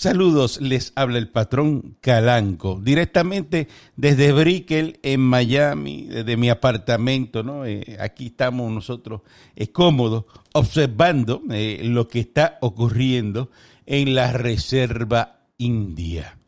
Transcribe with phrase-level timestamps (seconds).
[0.00, 7.66] Saludos, les habla el patrón Calanco, directamente desde Brickell en Miami, desde mi apartamento, ¿no?
[7.66, 9.20] Eh, aquí estamos nosotros
[9.54, 10.24] eh, cómodos
[10.54, 13.50] observando eh, lo que está ocurriendo
[13.84, 16.38] en la Reserva India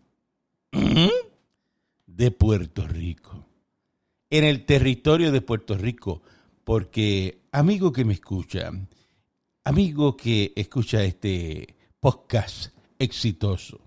[2.06, 3.44] de Puerto Rico,
[4.30, 6.22] en el territorio de Puerto Rico,
[6.64, 8.70] porque amigo que me escucha,
[9.62, 12.72] amigo que escucha este podcast,
[13.02, 13.80] exitoso.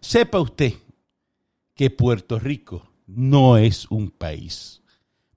[0.00, 0.74] Sepa usted
[1.74, 4.82] que Puerto Rico no es un país.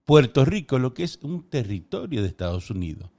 [0.03, 3.09] Puerto Rico lo que es un territorio de Estados Unidos.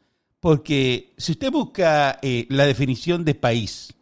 [0.41, 3.95] Porque si usted busca eh, la definición de país,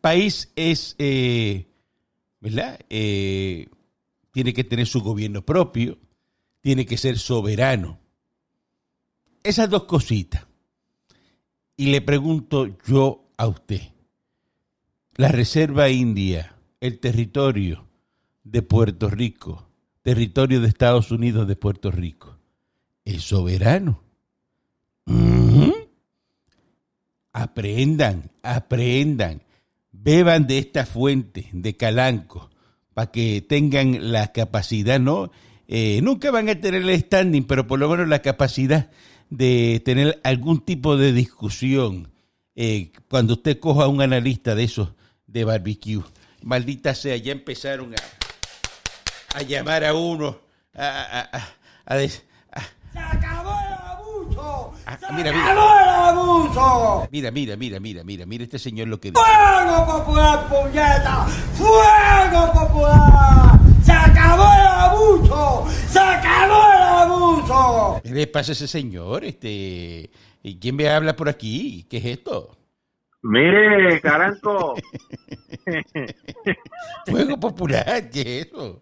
[0.00, 1.66] país es, eh,
[2.40, 2.78] ¿verdad?
[2.88, 3.68] Eh,
[4.30, 5.98] tiene que tener su gobierno propio,
[6.60, 7.98] tiene que ser soberano.
[9.42, 10.46] Esas dos cositas.
[11.76, 13.82] Y le pregunto yo a usted.
[15.14, 17.86] La Reserva India, el territorio
[18.44, 19.68] de Puerto Rico,
[20.02, 22.36] territorio de Estados Unidos de Puerto Rico,
[23.04, 24.02] es soberano.
[27.32, 29.42] Aprendan, aprendan,
[29.92, 32.50] beban de esta fuente de Calanco
[32.94, 35.30] para que tengan la capacidad, ¿no?
[35.68, 38.90] Eh, nunca van a tener el standing, pero por lo menos la capacidad
[39.28, 42.08] de tener algún tipo de discusión
[42.56, 44.88] eh, cuando usted coja a un analista de esos
[45.26, 46.02] de barbecue.
[46.42, 50.38] Maldita sea, ya empezaron a, a llamar a uno,
[50.74, 51.28] a,
[51.84, 52.22] a, ¡Se
[52.94, 54.72] acabó el abuso!
[55.00, 57.08] ¡Se mira, acabó el abuso!
[57.10, 59.22] Mira, mira, mira, mira, mira, mira este señor lo que dice.
[59.22, 61.26] ¡Fuego popular, puñeta!
[61.54, 63.60] ¡Fuego popular!
[63.84, 65.66] ¡Se acabó el abuso!
[65.90, 68.00] ¡Se acabó el abuso!
[68.02, 69.24] ¿Qué le pasa a ese señor?
[69.24, 70.10] Este,
[70.46, 71.84] ¿Y quién me habla por aquí?
[71.90, 72.56] ¿Qué es esto?
[73.20, 74.76] Mire, Caranco.
[77.06, 78.80] Fuego popular, ¿qué es eso?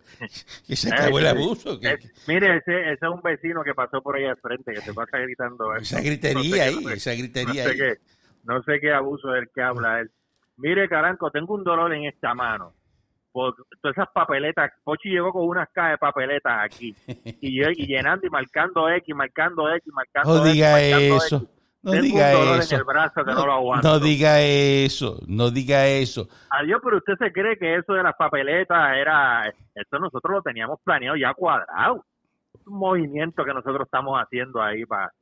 [0.67, 1.81] Que se acabó el abuso.
[2.29, 5.75] mire, ese, es un vecino que pasó por ahí al frente, que se pasa gritando.
[5.77, 7.97] Esa gritería ahí, esa gritería no sé ahí.
[8.45, 10.11] No sé qué abuso es el que habla él.
[10.59, 12.75] Mire, Caranco, tengo un dolor en esta mano
[13.33, 14.71] por todas esas papeletas.
[14.85, 16.95] Pochi llegó con unas cajas de papeletas aquí
[17.41, 21.49] y, y llenando y marcando X, marcando X, marcando no Diga eso.
[21.85, 22.77] No diga eso.
[23.83, 26.29] no, diga eso, no diga eso.
[26.49, 30.81] Adiós, pero usted se cree que eso de las papeletas era, esto nosotros lo teníamos
[30.83, 32.03] planeado ya cuadrado.
[32.55, 35.13] Es un movimiento que nosotros estamos haciendo ahí para...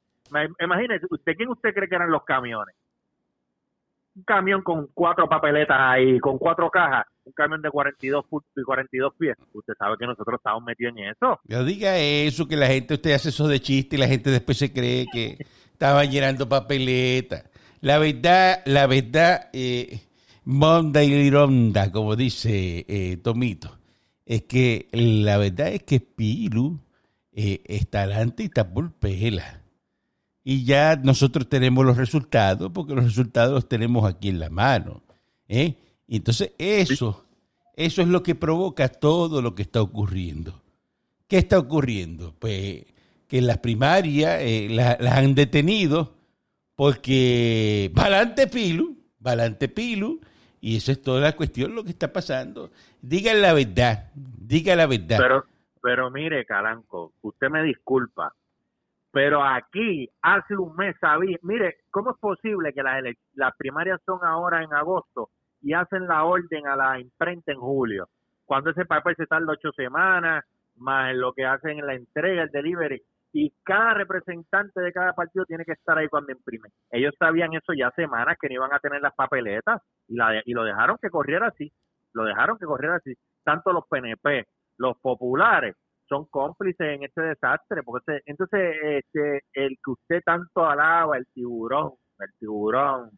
[0.61, 2.77] Imagínese, ¿usted quién usted cree que eran los camiones?
[4.15, 8.25] Un camión con cuatro papeletas ahí, con cuatro cajas, un camión de 42
[8.56, 9.37] y 42 pies.
[9.53, 11.41] Usted sabe que nosotros estamos metidos en eso.
[11.45, 14.59] No diga eso, que la gente, usted hace eso de chiste y la gente después
[14.59, 15.39] se cree que
[15.82, 17.43] estaban llenando papeletas.
[17.81, 19.98] La verdad, la verdad, eh,
[20.44, 23.81] Monda y Ronda, como dice eh, Tomito,
[24.25, 26.78] es que la verdad es que Pilu
[27.32, 29.60] eh, está adelante y está por pela.
[30.44, 35.03] Y ya nosotros tenemos los resultados, porque los resultados los tenemos aquí en la mano.
[35.48, 37.25] Entonces, eso,
[37.75, 40.62] eso es lo que provoca todo lo que está ocurriendo.
[41.26, 42.37] ¿Qué está ocurriendo?
[42.38, 42.84] Pues
[43.32, 46.12] que las primarias eh, las han detenido
[46.76, 50.20] porque Valante Pilu, Valante Pilu,
[50.60, 52.71] y eso es toda la cuestión, lo que está pasando.
[53.00, 55.16] Diga la verdad, diga la verdad.
[55.19, 55.47] Pero,
[55.81, 58.34] pero mire, Calanco, usted me disculpa,
[59.10, 64.19] pero aquí hace un mes sabía, mire, ¿cómo es posible que las, las primarias son
[64.26, 65.31] ahora en agosto
[65.62, 68.10] y hacen la orden a la imprenta en julio?
[68.44, 70.44] Cuando ese papel se tarda ocho semanas,
[70.76, 75.44] más lo que hacen en la entrega, el delivery y cada representante de cada partido
[75.47, 76.69] tiene que estar ahí cuando imprime.
[76.91, 80.53] Ellos sabían eso ya semanas que no iban a tener las papeletas y, la, y
[80.53, 81.72] lo dejaron que corriera así,
[82.12, 83.15] lo dejaron que corriera así.
[83.42, 85.75] Tanto los PNP, los populares
[86.09, 91.92] son cómplices en este desastre, porque entonces este, el que usted tanto alaba, el tiburón,
[92.19, 93.10] el tiburón,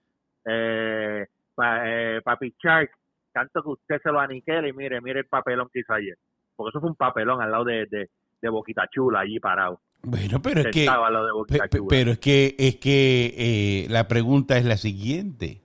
[0.45, 1.27] eh,
[1.63, 2.91] eh, Papi Shark,
[3.33, 6.17] tanto que usted se lo aniquela y mire, mire el papelón que hizo ayer,
[6.55, 8.11] porque eso fue un papelón al lado de, de,
[8.41, 9.81] de Boquita Chula allí parado.
[10.05, 10.87] Bueno, pero es que,
[11.89, 15.63] pero es que es que eh, la pregunta es la siguiente.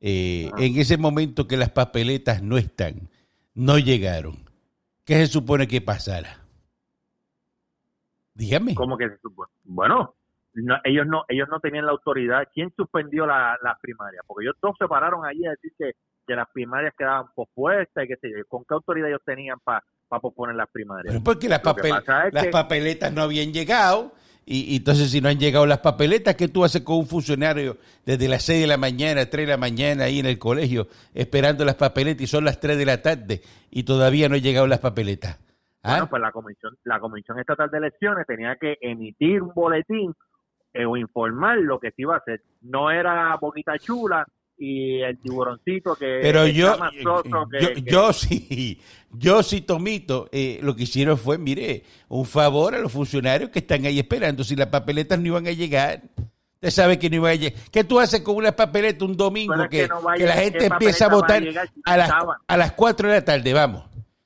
[0.00, 3.08] Eh, en ese momento que las papeletas no están,
[3.54, 4.34] no llegaron,
[5.04, 6.40] ¿qué se supone que pasara?
[8.34, 8.74] Dígame.
[8.74, 9.52] ¿Cómo que se supone?
[9.62, 10.16] Bueno,
[10.84, 12.48] ellos no ellos no tenían la autoridad.
[12.52, 14.24] ¿Quién suspendió las la primarias?
[14.26, 15.92] Porque ellos dos se pararon allí a decir que,
[16.26, 19.82] que las primarias quedaban pospuestas y que ¿Con qué autoridad ellos tenían para
[20.12, 21.22] para posponer las primarias.
[21.24, 21.62] porque las,
[22.32, 24.12] las papeletas no habían llegado
[24.44, 27.78] Y, y entonces si no han llegado las papeletas, ¿qué tú haces con un funcionario
[28.04, 31.64] desde las 6 de la mañana, 3 de la mañana ahí en el colegio esperando
[31.64, 33.40] las papeletas y son las 3 de la tarde
[33.70, 35.38] y todavía no han llegado las papeletas?
[35.82, 35.92] ¿Ah?
[35.92, 40.12] Bueno, pues la comisión, la comisión estatal de elecciones tenía que emitir un boletín
[40.74, 42.42] eh, o informar lo que se iba a hacer.
[42.60, 44.26] No era bonita chula
[44.64, 48.80] y el tiburoncito que Pero está yo, más soso que- yo, que- yo sí,
[49.12, 53.58] yo sí, Tomito, eh, lo que hicieron fue, mire, un favor a los funcionarios que
[53.58, 54.44] están ahí esperando.
[54.44, 56.02] Si las papeletas no iban a llegar,
[56.54, 57.60] usted sabe que no iban a llegar.
[57.72, 61.08] ¿Qué tú haces con unas papeletas un domingo que, no la gente ¿qué empieza a
[61.08, 61.42] votar
[61.84, 62.12] a las,
[62.46, 63.52] a las 4 de la tarde?
[63.52, 63.82] Vamos.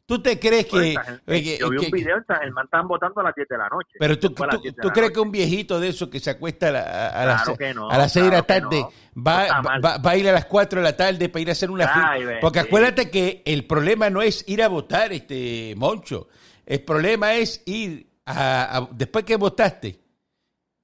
[0.07, 0.95] ¿Tú te crees que...
[0.95, 3.35] Pues, eh, que- yo vi que- un video, esta- el man estaban votando a las
[3.35, 3.91] 10 de la noche.
[3.99, 5.13] pero tú, tú- 10 de tú la crees noche.
[5.15, 8.13] que un viejito de esos que se acuesta a, la- a- las, no, a las
[8.13, 8.93] 6 de la tarde no.
[9.21, 11.73] va, va, va- a ir a las 4 de la tarde para ir a hacer
[11.73, 12.31] una Ay, fila?
[12.35, 12.67] ve, Porque sí.
[12.69, 16.29] acuérdate que el problema no es ir a votar, este Moncho.
[16.65, 19.99] El problema es ir a, a- después que votaste.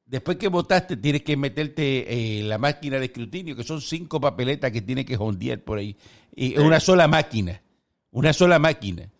[0.04, 4.70] Después que votaste, tienes que meterte en la máquina de escrutinio, que son cinco papeletas
[4.72, 5.96] que tienes que jondear por ahí.
[6.34, 7.62] Y una sola máquina.
[8.12, 9.10] Una sola máquina.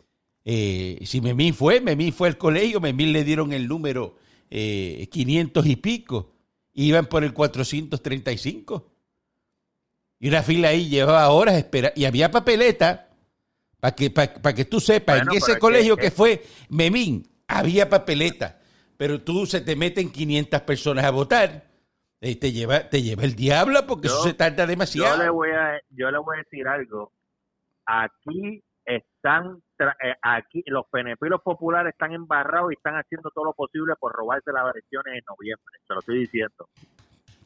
[0.44, 4.16] Eh, si Memín fue, Memín fue al colegio, Memín le dieron el número
[4.50, 6.32] eh, 500 y pico.
[6.74, 8.90] Iban por el 435.
[10.20, 11.98] Y una fila ahí llevaba horas esperando.
[12.00, 13.08] Y había papeleta,
[13.80, 17.88] para que, para que tú sepas, Bueno, en ese que- colegio que, fue Memín, había
[17.88, 18.60] papeleta.
[18.96, 21.66] Pero tú se te meten 500 personas a votar.
[22.20, 25.22] Y te lleva, te lleva el diablo porque Yo- eso se tarda Yo demasiado.
[25.22, 27.10] le voy a, yo le voy a decir algo.
[27.84, 33.46] Aquí están, eh, aquí los PNP y los populares están embarrados y están haciendo todo
[33.46, 35.78] lo posible por robarse las elecciones en noviembre.
[35.86, 36.68] Se lo estoy diciendo.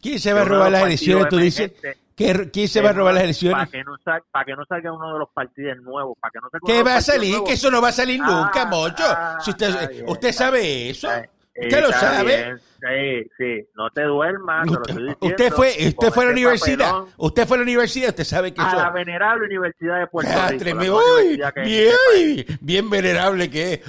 [0.00, 1.28] ¿Quién se va a robar las elecciones?
[1.28, 1.72] Tú dices.
[2.16, 3.70] ¿Qué- ¿Quién se va a robar las Para elecciones?
[3.70, 6.16] que, no sal- para que no salga uno de los partidos nuevos.
[6.18, 7.36] Para que no salga ¿Qué va a salir?
[7.44, 9.04] Que eso no va a salir nunca, Ah, Mocho.
[9.06, 11.08] ah, Si usted, bien, usted sabe eso.
[11.58, 12.36] Eh, Usted lo sabe.
[12.36, 12.58] bien.
[12.78, 13.66] Sí, sí.
[13.74, 14.66] No te duermas.
[14.66, 16.86] te lo estoy Usted, usted fue, usted fue a la universidad.
[16.90, 17.08] papelón.
[17.16, 18.08] Usted fue a la universidad.
[18.10, 18.76] Usted sabe que a eso.
[18.76, 20.62] la venerable Universidad de Puerto Ah, Rico.
[20.62, 20.96] tremendo.
[20.98, 23.80] mejor Uy, universidad que hay en este bien, bien venerable que es.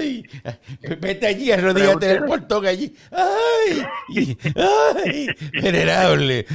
[0.00, 0.30] Uy,
[1.00, 2.96] vete allí, arrodíllate en el portón allí.
[3.12, 3.86] Ay,
[4.56, 5.28] ay,
[5.62, 6.46] venerable.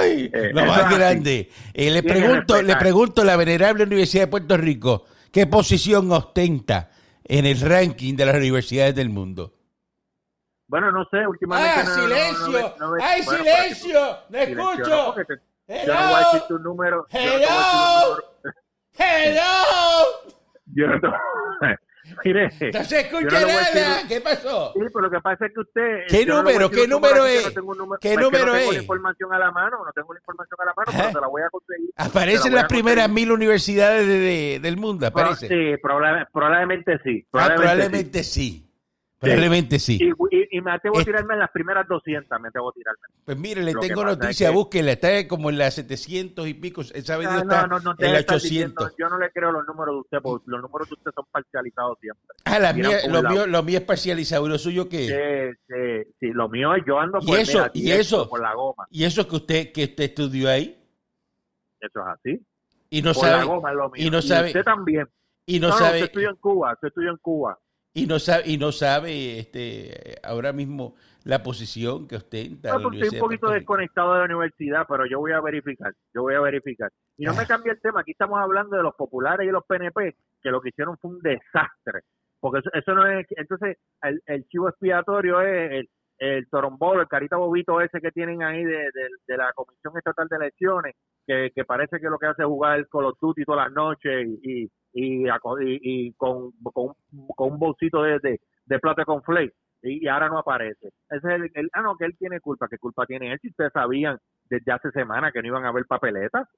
[0.00, 1.50] Ay, Eh, lo más grande.
[1.74, 6.90] Eh, le pregunto, le pregunto a la venerable Universidad de Puerto Rico, ¿qué posición ostenta
[7.24, 9.52] en el ranking de las universidades del mundo?
[10.68, 11.80] Bueno, no sé, últimamente.
[11.80, 12.74] ¡Ah, no- silencio!
[12.78, 13.98] no no ¡Ay, bueno, silencio!
[14.28, 15.14] ¡No escucho!
[15.66, 17.06] te- Yo no voy a decir tu número.
[17.10, 18.18] Hello.
[18.98, 19.42] ¡Hello!
[20.74, 20.98] Yo no
[22.24, 22.48] Mire.
[22.72, 24.02] ¡No se escucha nada!
[24.08, 24.72] ¿Qué pasó?
[24.72, 26.06] Sí, pero lo que pasa es que usted.
[26.08, 26.70] ¿Qué voy a número?
[26.70, 27.44] ¿Qué número es?
[27.44, 28.76] no tengo un número- ¿Qué número no tengo es?
[28.76, 30.98] la información a la mano, no tengo la información a la mano, Ajá.
[31.00, 31.90] pero te la voy a conseguir.
[31.96, 35.48] Aparecen la las primeras mil universidades de- de- del mundo, aparece.
[35.48, 37.22] Sí, probable- probablemente sí.
[37.24, 38.67] Ah, Probablemente, probablemente sí.
[39.20, 39.98] Probablemente sí.
[40.00, 43.00] Y, y- y me atrevo a tirarme en las primeras 200, me atrevo a tirarme.
[43.24, 46.54] Pues mire, le Lo tengo noticia, es que- búsquela, está como en las 700 y
[46.54, 48.42] pico, esa video Ah, está no, no, no en la estás 800.
[48.86, 51.24] diciendo, yo no le creo los números de usted, porque los números de usted son
[51.32, 52.22] parcializados siempre.
[52.44, 55.08] Ah, la mía, lo, mío, lo mío es parcializado, ¿y lo suyo qué?
[55.08, 57.58] Sí, sí, sí, lo mío es yo ando ¿Y por, eso?
[57.58, 58.28] mira, ¿Y eso?
[58.28, 58.86] por la goma.
[58.90, 60.80] ¿Y eso que usted, que usted estudió ahí?
[61.80, 62.46] Eso es así.
[62.90, 64.06] Y no por la sabe, goma es lo mío.
[64.06, 65.08] y no sabe- usted también.
[65.44, 67.58] y no No, no, sabe, usted estudió en Cuba, usted estudió en Cuba.
[68.02, 72.78] Y no sabe, y no sabe, este, ahora mismo la posición que ostenta.
[72.78, 76.34] No, estoy un poquito desconectado de la universidad, pero yo voy a verificar, yo voy
[76.34, 76.90] a verificar.
[77.16, 77.36] Y no Ah.
[77.38, 80.60] me cambie el tema, aquí estamos hablando de los populares y los PNP, que lo
[80.60, 82.00] que hicieron fue un desastre.
[82.40, 87.08] Porque eso, eso no es, entonces el, el chivo expiatorio es el, el torombolo, el
[87.08, 90.96] carita bobito ese que tienen ahí de, de- de la Comisión Estatal de Elecciones,
[91.26, 94.26] que, que parece que lo que hace es jugar Call of Duty todas las noches
[94.42, 96.94] y, y, y, con, con,
[97.36, 100.88] con un bolsito de, de, de plata con flake y, ahora no aparece.
[101.08, 102.66] Ese es el, el- ah, no, que él tiene culpa.
[102.68, 103.38] ¿Qué culpa tiene él?
[103.40, 104.18] Si ustedes sabían
[104.50, 106.48] desde hace semanas que no iban a haber papeletas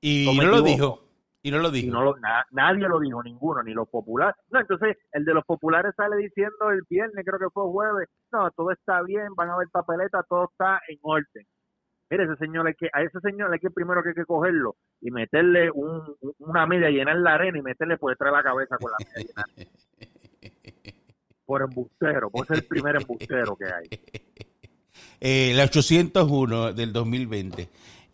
[0.00, 1.07] Y no lo dijo.
[1.42, 1.92] Y no lo dijo.
[1.92, 4.34] no lo, na- nadie lo dijo, ninguno, ni los populares.
[4.50, 8.50] No, entonces el de los populares sale diciendo el viernes, creo que fue jueves, no,
[8.50, 11.46] todo está bien, van a haber papeletas, todo está en orden.
[12.10, 14.76] Mire, ese señor hay que, a ese señor hay que primero que hay que cogerlo
[15.00, 16.02] y meterle un,
[16.38, 19.28] una media, llenar la arena y meterle por detrás de la cabeza con la media
[19.28, 19.68] llenar.
[21.44, 23.88] Por embustero, por ser el primer embustero que hay.
[25.20, 27.68] Eh, la 801 del 2020.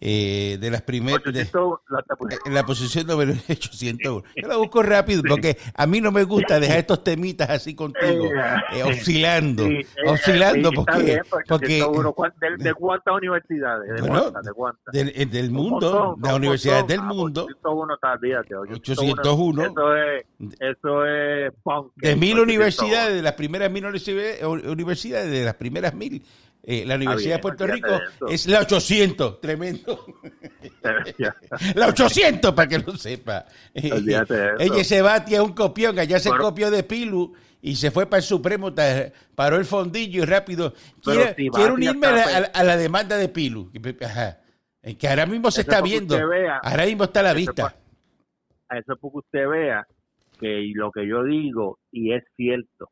[0.07, 1.21] Eh, de las primeras...
[1.27, 2.05] 800, la-
[2.45, 4.23] En la posición número 801.
[4.37, 8.27] Yo la busco rápido porque a mí no me gusta dejar estos temitas así contigo,
[8.75, 12.13] eh, oscilando, Sí, eh, oscilando sí, porque, bien, pues, porque 801.
[12.13, 13.89] ¿Cuán- ¿De, de cuántas universidades?
[13.95, 14.45] ¿De Bueno, cuántas?
[14.45, 14.93] ¿De cuántas?
[14.93, 19.63] del, eh, del Un mundo, las un universidades del Ah, mundo, 801 está, olvídate, 801.
[19.65, 20.25] Eso es,
[20.61, 21.93] eso es punk.
[21.97, 22.43] de mil 801.
[22.43, 26.23] universidades, de las primeras mil universidades, universidades, de las primeras mil,
[26.67, 27.89] eh, la Universidad de bien, Puerto Rico
[28.29, 30.05] de es la 800, tremendo.
[31.75, 33.47] La 800, para que lo sepa.
[33.73, 38.25] Ella se batia un copión, allá se copió de Pilu y se fue para el
[38.25, 38.73] Supremo,
[39.35, 40.75] paró el fondillo y rápido.
[41.03, 43.71] Quiero, si quiero unirme a la, a la- a la demanda de Pilu.
[44.05, 44.39] Ajá.
[44.99, 46.29] Que ahora mismo se Eso está viendo.
[46.29, 46.59] vea.
[46.63, 47.63] Ahora mismo está a la Eso vista.
[47.69, 47.77] pa-
[48.69, 49.87] a eso es porque usted vea
[50.39, 52.91] que lo que yo digo, y es cierto,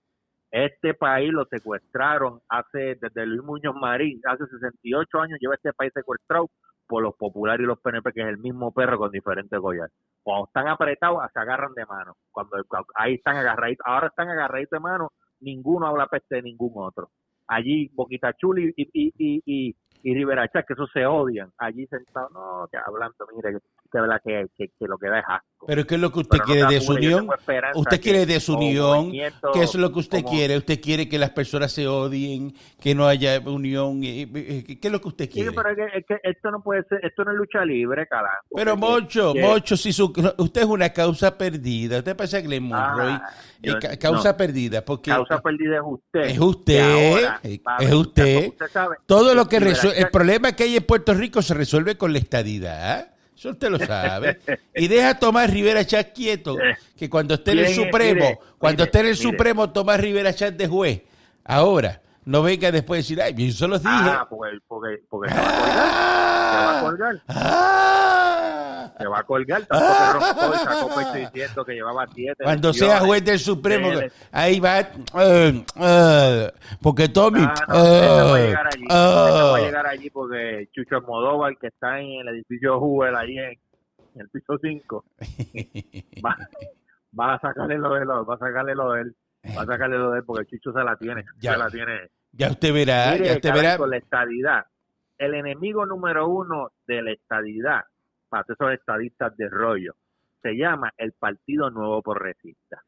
[0.53, 5.91] este país lo secuestraron hace, desde Luis Muñoz Marín, hace 68 años lleva este país
[5.95, 6.51] secuestrado
[6.87, 9.95] por los populares y los PNP, que es el mismo perro con diferentes collares.
[10.23, 12.17] Cuando están apretados, se agarran de mano.
[12.31, 12.59] Cuando
[12.97, 15.09] ahí están agarraditos, ahora están agarraditos de mano,
[15.41, 17.09] ninguno habla peste de ningún otro.
[17.47, 21.87] Allí Boquita Chuli y, y, y, y, y Rivera Chat, que eso se odian, allí
[21.87, 23.59] sentados, no, que hablando, mire,
[23.93, 25.47] que, verdad que, que, que lo que da es asco.
[25.65, 27.21] Pero ¿qué es lo que usted Pero quiere te de apures, su yo unión?
[27.21, 28.97] tengo esperanza Usted quiere de su como unión.
[29.07, 30.57] movimiento, ¿Qué es lo que usted como- quiere?
[30.57, 34.03] ¿Usted quiere que las personas se odien, que no haya unión?
[34.03, 35.53] Eh, eh, ¿Qué es lo que usted Sí, quiere?
[35.53, 38.45] pero es que, es que esto no puede ser, esto no es lucha libre, carajo.
[38.57, 40.07] Pero Mocho, Mocho, si su,
[40.39, 43.31] usted es una causa perdida, usted pasa que Glenn Monroy Ah,
[43.63, 44.37] eh, yo- causa no.
[44.37, 46.21] perdida, porque causa perdida es usted.
[46.23, 48.49] Es usted, ahora eh, es ver, usted.
[48.49, 51.97] usted sabe, todo lo que resuelve, el problema que hay en Puerto Rico se resuelve
[51.97, 53.12] con la estadidad.
[53.43, 54.39] Eso usted lo sabe.
[54.73, 56.57] Y deja a Tomás Rivera Chat quieto,
[56.97, 59.23] que cuando esté en el Supremo, mire, cuando mire, esté en el mire.
[59.23, 61.03] Supremo, Tomás Rivera Chat de juez.
[61.43, 63.95] Ahora, no venga después a decir, ay, yo se los dije.
[63.95, 66.83] Ah, porque, porque, porque se va a colgar.
[66.83, 67.23] Ah, colgar.
[67.29, 68.93] ah.
[68.99, 69.63] Se va a colgar.
[69.67, 72.45] Tanto que roncó y sacó pecho diciendo que llevaba siete.
[72.45, 74.13] Cuando sea juez del Supremo, Dele.
[74.31, 74.81] ahí va.
[74.81, 77.41] eh, eh, porque Tommy.
[77.43, 78.85] Ah, no, esta va a eh, llegar allí.
[78.89, 83.59] va a llegar allí porque Chucho Almodóvar, que está en el edificio Hoover, ahí en,
[84.15, 85.05] en el piso 5,
[86.25, 86.37] va,
[87.19, 89.17] va a sacarle lo de él, va a sacarle lo de él,
[89.57, 91.53] va a sacarle lo de él porque Chucho se la tiene, Ya.
[91.53, 92.11] se la tiene.
[92.33, 93.77] ya usted verá, Mire, ya usted verá.
[93.77, 94.67] con la estadidad.
[95.19, 97.83] El enemigo número uno de la estadidad,
[98.29, 99.95] para esos estadistas de rollo,
[100.43, 102.83] se llama el Partido Nuevo Progresista.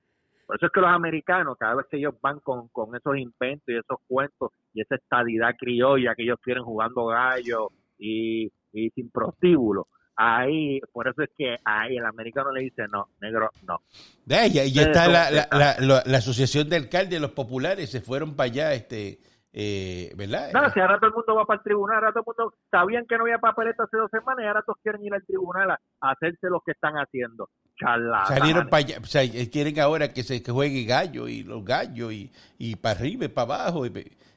[0.47, 3.69] Por eso es que los americanos, cada vez que ellos van con, con esos inventos
[3.69, 7.69] y esos cuentos y esa estadidad criolla que ellos quieren jugando gallo
[7.99, 13.09] y, y sin prostíbulo, ahí, por eso es que ahí el americano le dice, no,
[13.21, 13.81] negro, no.
[14.27, 18.35] Ya Ustedes está la, la, la, la- la asociación de alcaldes, los populares, se fueron
[18.35, 19.19] para allá, este,
[19.53, 20.51] eh, ¿verdad?
[20.53, 23.07] No, si ahora todo el mundo va para el tribunal, ahora todo el mundo sabían
[23.07, 25.81] que no había papeleta hace dos semanas y ahora todos quieren ir al tribunal a,
[26.01, 27.49] a hacerse lo que están haciendo.
[27.79, 28.39] Charlatanes.
[28.39, 32.13] Salieron para allá, o sea, quieren ahora que se que juegue gallo y los gallos
[32.13, 33.85] y, y para arriba y para abajo.
[33.87, 33.91] y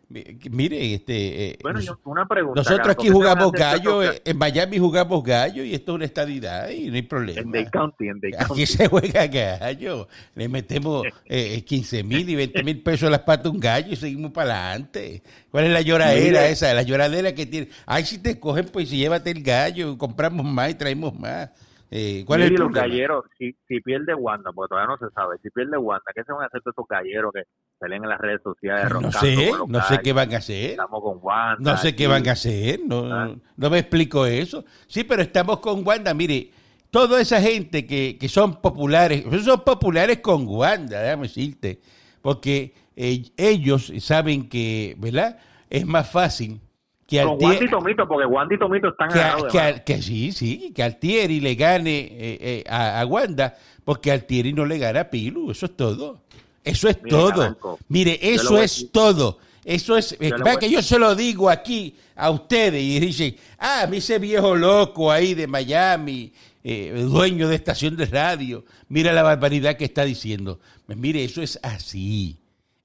[0.10, 2.62] mire, este, eh, Bueno, yo- una pregunta.
[2.62, 5.74] nosotros aquí ¿por qué se van a jugamos gallo, eh, en Miami jugamos gallo y
[5.74, 7.42] esto es una estadidad y no hay problema.
[7.42, 8.54] En Dade County, en Dade County.
[8.54, 10.08] Aquí se juega gallo.
[10.36, 13.92] Le metemos eh, 15 mil y 20 mil pesos a las patas a un gallo
[13.92, 15.22] y seguimos para adelante.
[15.52, 16.52] ¿Cuál es la lloradera Mire.
[16.52, 16.74] esa?
[16.74, 17.68] La lloradera que tiene.
[17.86, 21.50] Ay, si te cogen, pues si llévate el gallo, compramos más y traemos más.
[21.89, 22.88] Eh, ¿Cuál es el los problema?
[22.88, 26.34] galleros, si, si pierde Wanda, porque todavía no se sabe, si pierde Wanda, ¿qué se
[26.34, 27.44] van a hacer todos esos galleros que
[27.79, 28.91] salen en las redes sociales?
[29.01, 30.72] No sé, no sé qué van a hacer.
[30.72, 31.72] Estamos con Wanda.
[31.72, 33.34] No sé qué van a hacer, no, Ah.
[33.56, 34.65] no me explico eso.
[34.88, 36.51] Sí, pero estamos con Wanda, mire,
[36.91, 41.79] toda esa gente que, que son populares, son populares con Wanda, déjame decirte,
[42.22, 45.38] porque eh, ellos saben que, ¿verdad?
[45.70, 46.60] Es más fácil
[47.08, 49.78] que Con Altieri, Wanda y Tomito, porque Wanda y Tomito están que, de que- mano.
[49.86, 52.10] que sí, sí, que Altieri le gane eh,
[52.42, 56.22] eh, a, a Wanda, porque Altieri no le gana a Pilu, eso es todo.
[56.64, 57.30] Eso es Mire, todo.
[57.32, 59.40] Caranco, Mire, yo eso a es todo.
[59.64, 63.88] Eso es, voy- que yo se lo digo aquí a ustedes y dicen, ah, a
[63.88, 66.32] mí ese viejo loco ahí de Miami,
[66.64, 70.60] eh, dueño de estación de radio, mira la barbaridad que está diciendo.
[70.86, 72.38] Pues mire, eso es así.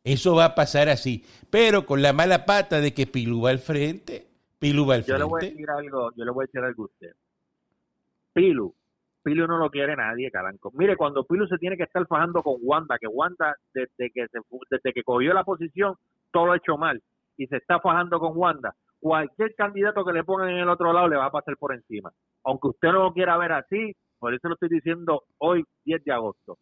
[0.04, 1.24] Eso va a pasar así.
[1.50, 4.26] Pero con la mala pata de que Pilu va al frente,
[4.58, 5.54] Pilu va al Yo le voy a frente.
[5.54, 7.12] decir algo, yo le voy a decir algo a usted.
[8.32, 8.74] Pilu,
[9.22, 10.72] Pilu no lo quiere nadie, Caranco.
[10.74, 14.38] Mire, cuando Pilu se tiene que estar fajando con Wanda, que Wanda desde que se
[14.70, 15.94] desde que cogió la posición
[16.30, 17.00] todo lo ha hecho mal
[17.36, 21.08] y se está fajando con Wanda, cualquier candidato que le pongan en el otro lado
[21.08, 22.12] le va a pasar por encima.
[22.44, 26.12] Aunque usted no lo quiera ver así, por eso lo estoy diciendo hoy 10 de
[26.12, 26.58] agosto.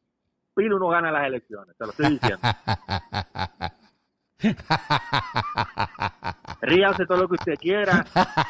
[0.61, 2.39] Pilu no gana las elecciones, te lo estoy diciendo.
[6.63, 8.05] Ríase todo lo que usted quiera,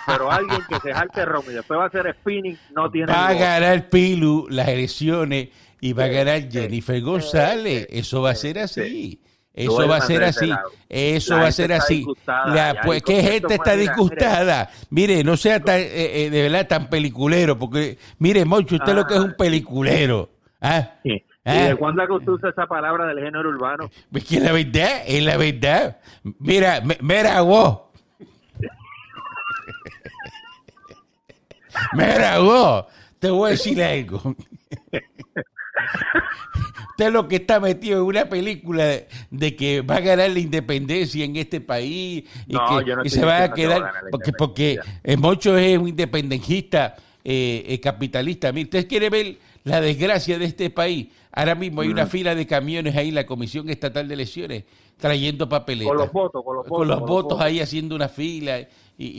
[0.06, 3.28] pero alguien que se jalte ron y después va a hacer spinning no tiene Va
[3.28, 5.48] a ganar Pilu las elecciones
[5.80, 7.86] y va a ganar Jennifer González.
[7.90, 8.80] Eso va a ser sí.
[8.80, 9.20] así.
[9.52, 10.52] Eso va a ser así.
[10.88, 12.04] Eso va a ser así.
[12.26, 14.70] La- pues, ¿Qué gente está disgustada?
[14.90, 19.06] Mire, no sea tan, eh, eh, de verdad tan peliculero, porque, mire, Moncho, usted lo
[19.06, 19.34] que es un Ah.
[19.38, 20.30] peliculero.
[20.60, 20.90] ¿Ah?
[21.02, 21.22] Sí.
[21.44, 21.68] ¿Y Ah.
[21.68, 23.90] de cuándo que usted usa esa palabra del género urbano?
[24.14, 25.98] Es que la verdad, es la verdad.
[26.38, 27.80] Mira, me- mira vos.
[31.94, 32.84] Mira vos.
[33.18, 34.20] Te voy a decir algo.
[36.90, 40.28] Usted es lo que está metido en una película de, de que va a ganar
[40.30, 44.32] la independencia en este país y No, que no se va a va quedar porque
[44.32, 48.52] porque eh, Moncho es un independentista eh, eh, capitalista.
[48.52, 51.08] Mire, usted quiere ver la desgracia de este país.
[51.32, 52.08] Ahora mismo hay una Mm.
[52.08, 54.64] fila de camiones ahí, la Comisión Estatal de Elecciones,
[54.96, 55.88] trayendo papeletas.
[55.88, 56.78] Con los votos, con los votos.
[56.78, 58.66] Con los votos ahí haciendo una fila y,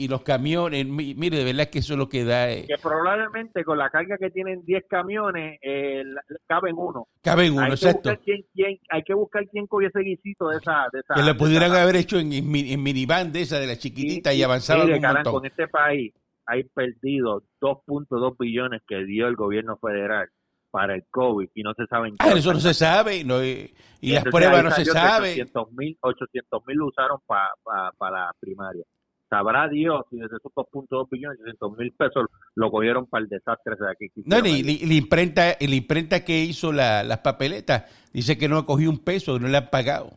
[0.04, 0.86] y los camiones.
[0.86, 2.50] Mi- Mire, de verdad que eso es lo que da.
[2.50, 6.02] eh, Que probablemente con la carga que tienen 10 camiones, eh,
[6.46, 7.08] caben uno.
[7.22, 8.10] caben uno, hay, que exacto.
[8.10, 10.84] buscar quién, quién, hay que buscar quién cogió ese guisito de esa...
[10.92, 13.66] De esa Que lo pudieran esa- haber hecho en, en, en minivan de esa, de
[13.66, 15.44] la chiquitita, y, Y- avanzaban mire, un montón.
[15.46, 16.12] en este país
[16.46, 20.28] hay perdido 2.2 billones que dio el gobierno federal
[20.72, 24.12] para el COVID y no se saben Ah, eso no se sabe, no, eh, y
[24.12, 25.28] las pruebas no se que sabe.
[25.28, 28.82] 800 mil 800 mil lo usaron para la primaria.
[29.30, 32.24] Sabrá Dios si desde esos 2.2 billones, 800 mil pesos
[32.54, 34.08] lo cogieron para el desastre de aquí.
[34.14, 38.58] que No, ni, la, imprenta, la imprenta que hizo la- las papeletas dice que no
[38.58, 40.10] ha cogido un peso, no le han pagado.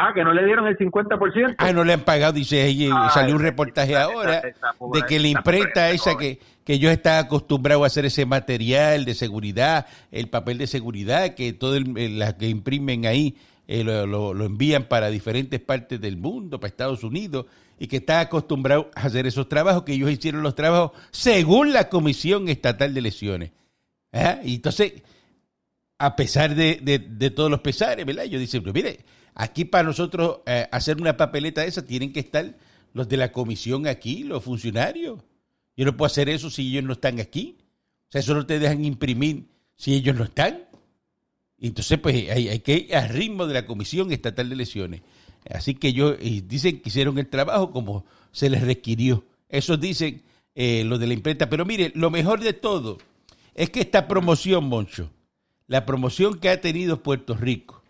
[0.00, 1.56] Ah, que no le dieron el 50%.
[1.58, 4.74] Ah, no le han pagado, dice ella, Ay, salió un reportaje esa- ahora esa- esa
[4.92, 9.14] de que la imprenta esa que, que ellos están acostumbrados a hacer ese material de
[9.14, 13.36] seguridad, el papel de seguridad, que todo el, el- la que imprimen ahí
[13.66, 17.46] eh, lo, lo- lo envían para diferentes partes del mundo, para Estados Unidos,
[17.80, 21.88] y que están acostumbrados a hacer esos trabajos, que ellos hicieron los trabajos según la
[21.88, 23.50] Comisión Estatal de Elecciones.
[24.12, 24.38] ¿Ah?
[24.44, 24.92] Y entonces,
[25.98, 28.24] a pesar de, de- de todos los pesares, ¿verdad?
[28.24, 29.00] Yo dicen, pero mire,
[29.38, 32.54] aquí para nosotros eh, hacer una papeleta de esa tienen que estar
[32.92, 35.20] los de la comisión aquí, los funcionarios.
[35.76, 37.56] Yo no puedo hacer eso si ellos no están aquí.
[38.08, 40.64] O sea, eso no te dejan imprimir si ellos no están.
[41.60, 45.02] Entonces, pues hay, que ir al ritmo de la Comisión Estatal de Elecciones.
[45.48, 49.24] Así que ellos dicen que hicieron el trabajo como se les requirió.
[49.48, 50.22] Eso dicen
[50.54, 51.48] eh, los de la imprenta.
[51.48, 52.98] Pero mire, lo mejor de todo
[53.54, 55.10] es que esta promoción, Moncho,
[55.68, 57.82] la promoción que ha tenido Puerto Rico,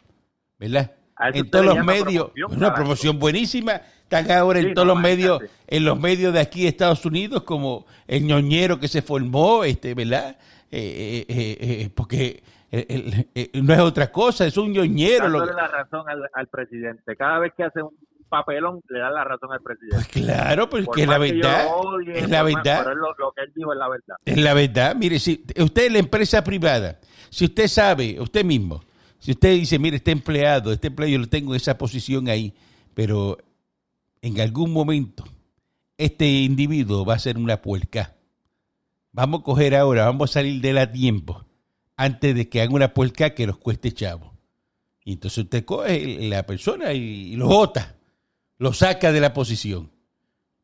[0.59, 0.98] ¿verdad?
[1.35, 5.43] En todos los medios, promoción, una promoción buenísima, están ahora en todos no, los medios,
[5.67, 9.95] en los medios de aquí de Estados Unidos, como el ñoñero que se formó, este,
[9.95, 10.37] ¿verdad?
[10.71, 12.43] Eh, eh, eh, eh, porque
[13.55, 15.29] no es otra cosa, es un ñoñero.
[15.29, 17.17] lo- dándole la razón al, al presidente.
[17.17, 17.91] Cada vez que hace un
[18.29, 19.97] papelón, le da la razón al presidente.
[19.97, 21.65] Pues claro, Por porque es la verdad.
[21.65, 22.81] lo odie, Es la más- verdad.
[22.85, 24.17] pero lo, lo que él dijo es la verdad.
[24.25, 24.95] Es la verdad.
[24.97, 26.99] Mire, si usted es la empresa privada,
[27.31, 28.83] si usted sabe, usted mismo,
[29.19, 32.55] si usted dice, mire, este empleado, este empleado yo lo tengo en esa posición ahí,
[32.95, 33.39] pero
[34.23, 35.25] en algún momento
[35.97, 38.15] este individuo va a ser una puerca.
[39.13, 41.45] Vamos a coger ahora, vamos a salir de él a tiempo,
[41.97, 44.35] antes de que haga una puerca que nos cueste chavo.
[45.05, 47.97] Y entonces usted coge la persona y, lo vota,
[48.59, 49.91] lo saca de la posición.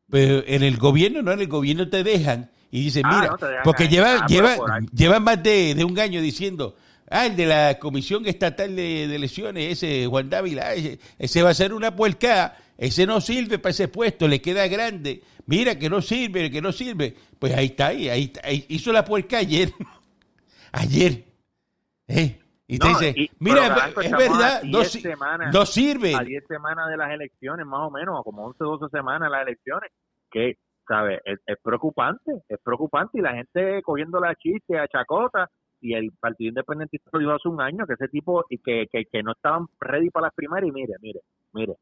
[0.09, 3.37] Pero en el gobierno no, en el gobierno te dejan y dicen, Ah, mira, no
[3.37, 4.85] te dejan porque llevan, Ah, por ahí.
[4.93, 6.75] llevan más de, de un año diciendo,
[7.09, 11.49] ah, el de la Comisión Estatal de, de Elecciones, ese Juan Dávila, ese, ese va
[11.49, 15.89] a ser una puerca, ese no sirve para ese puesto, le queda grande, mira que
[15.89, 17.15] no sirve, que no sirve.
[17.39, 19.71] Pues ahí está, ahí, ahí, hizo la puerca ayer,
[20.71, 21.23] ayer.
[22.07, 22.39] ¿eh?
[22.67, 23.67] Y te dice, y- mira,
[24.01, 25.53] es- verdad, no, 10 si- semanas.
[25.53, 26.15] no sirve.
[26.15, 29.43] A 10 semanas de las elecciones, más o menos, como 11 o 12 semanas las
[29.43, 29.91] elecciones,
[30.31, 31.19] que, ¿sabes?
[31.25, 33.19] Es, es preocupante, es preocupante.
[33.19, 35.47] Y la gente cogiendo la chiste a chacota,
[35.85, 39.05] y el Partido Independentista lo dijo hace un año, que ese tipo, y que, que,
[39.05, 41.19] que no estaban ready para las primarias, y mire, mire,
[41.53, 41.75] mire.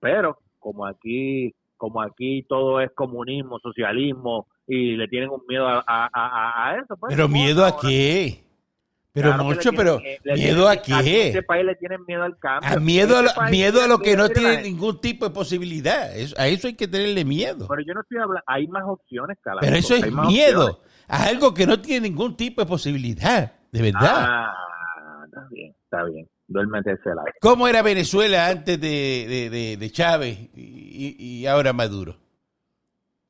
[0.00, 5.82] Pero, como aquí como aquí todo es comunismo, socialismo, y le tienen un miedo a,
[5.86, 6.96] a, a, a eso.
[6.96, 8.42] Pues, Pero miedo a qué?
[9.20, 10.00] Pero Claro mucho, pero
[10.34, 11.28] miedo a qué?
[11.28, 12.70] este país le tienen miedo al cambio.
[12.70, 16.16] A miedo a, Este lo, miedo a lo que no tiene ningún tipo de posibilidad.
[16.16, 17.66] Eso- a eso hay que tenerle miedo.
[17.68, 19.60] Pero yo no estoy hablando, hay más opciones, carajo.
[19.60, 20.76] Pero eso es miedo opciones.
[21.08, 23.52] a algo que no tiene ningún tipo de posibilidad.
[23.72, 24.00] De verdad.
[24.26, 24.54] Ah,
[25.26, 26.28] está bien, está bien.
[26.46, 27.26] Duérmete ese lado.
[27.40, 32.16] ¿Cómo era Venezuela antes de, de- de- de Chávez y, y ahora Maduro?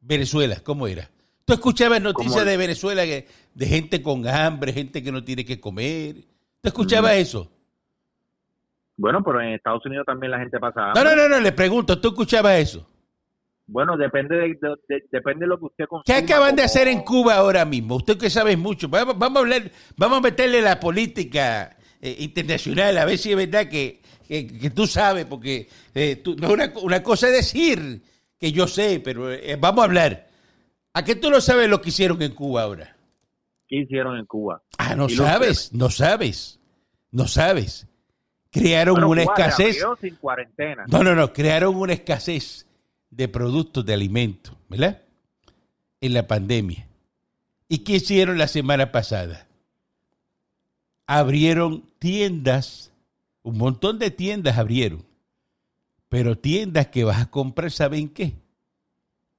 [0.00, 1.10] Venezuela, ¿cómo era?
[1.48, 5.58] Tú escuchabas noticias de Venezuela que, de gente con hambre, gente que no tiene que
[5.58, 6.16] comer.
[6.60, 7.50] ¿Tú escuchabas eso?
[8.98, 11.04] Bueno, pero en Estados Unidos también la gente pasa No, hambre.
[11.04, 12.86] no, no, no, le pregunto, ¿tú escuchabas eso?
[13.66, 16.02] Bueno, depende de, de- de- depende de lo que usted consuma.
[16.04, 17.96] ¿Qué acaban de hacer en Cuba ahora mismo?
[17.96, 18.90] Usted que sabe mucho.
[18.90, 23.36] Vamos, vamos a hablar, vamos a meterle la política eh, internacional, a ver si es
[23.38, 28.02] verdad que, que- que tú sabes, porque eh, tú- no una, una cosa es decir
[28.38, 30.27] que yo sé, pero eh, vamos a hablar.
[30.92, 32.96] ¿A qué tú no sabes lo que hicieron en Cuba ahora?
[33.68, 34.62] ¿Qué hicieron en Cuba?
[34.78, 36.58] Ah, no sabes, no sabes,
[37.10, 37.86] no sabes.
[38.50, 39.76] Crearon Bueno, una Cuba escasez.
[39.76, 40.84] reabrió sin cuarentena.
[40.88, 42.66] No, no, no, crearon una escasez
[43.10, 45.02] de productos de alimentos, ¿verdad?
[46.00, 46.88] En la pandemia.
[47.68, 49.46] ¿Y qué hicieron la semana pasada?
[51.06, 52.92] Abrieron tiendas,
[53.42, 55.04] un montón de tiendas abrieron,
[56.08, 58.34] pero tiendas que vas a comprar, ¿saben qué?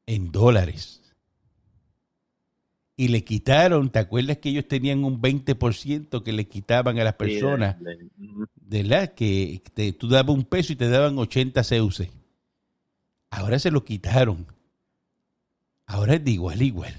[0.06, 0.99] En dólares.
[3.00, 7.14] Y le quitaron, ¿te acuerdas que ellos tenían un 20% que le quitaban a las
[7.14, 7.78] personas?
[8.56, 12.10] de- la que te- tú dabas un peso y te daban 80 CUC.
[13.30, 14.46] Ahora se lo quitaron.
[15.86, 16.94] Ahora es de igual igual.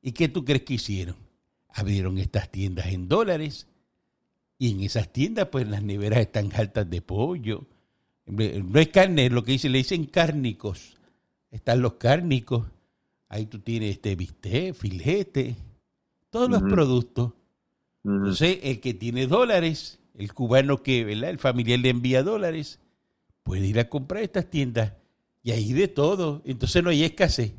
[0.00, 1.16] ¿Y qué tú crees que hicieron?
[1.68, 3.66] Abrieron estas tiendas en dólares
[4.58, 7.66] y en esas tiendas pues las neveras están altas de pollo.
[8.24, 10.96] No es carne, es lo que dice, le dicen cárnicos.
[11.50, 12.64] Están los cárnicos.
[13.34, 15.56] Ahí tú tienes este bistec, filete,
[16.30, 17.32] todos los productos.
[18.04, 21.30] Entonces, el que tiene dólares, el cubano que, ¿verdad?
[21.30, 22.78] El familiar le envía dólares,
[23.42, 24.92] puede ir a comprar estas tiendas.
[25.42, 26.42] Y ahí de todo.
[26.44, 27.54] Entonces no hay escasez.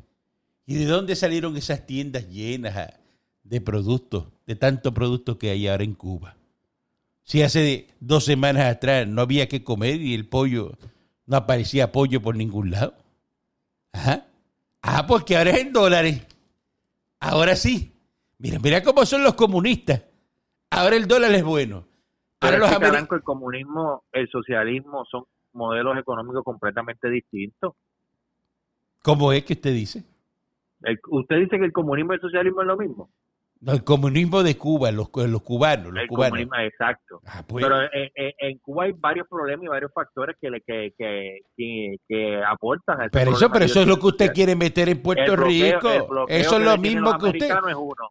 [0.64, 2.98] ¿Y de dónde salieron esas tiendas llenas ah,
[3.42, 6.38] de productos, de tanto producto que hay ahora en Cuba?
[7.22, 10.78] Si hace dos semanas atrás no había que comer y el pollo,
[11.26, 12.94] no aparecía pollo por ningún lado.
[13.92, 14.26] Ajá.
[14.86, 16.26] Ah, porque ahora es en dólares.
[17.20, 17.92] Ahora sí.
[18.38, 20.02] Mira, mira cómo son los comunistas.
[20.70, 21.86] Ahora el dólar es bueno.
[22.38, 27.74] Pero Ahora los es que, el comunismo, el socialismo son modelos económicos completamente distintos.
[29.02, 30.04] ¿Cómo es que usted dice?
[30.82, 33.10] El- usted dice que el comunismo y el socialismo es lo mismo.
[33.58, 36.30] No, el comunismo de Cuba, los, los cubanos, los el cubanos.
[36.38, 37.20] comunismo, exacto.
[37.26, 40.92] Ah, pues, Pero en, en- en Cuba hay varios problemas y varios factores que, que,
[40.96, 44.90] que, que, que aportan a pero eso, pero eso es lo que usted quiere meter
[44.90, 46.26] en Puerto El bloqueo- Rico.
[46.28, 47.54] el eso es lo mismo que usted.